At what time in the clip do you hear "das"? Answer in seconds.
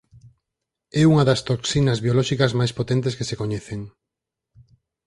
1.29-1.43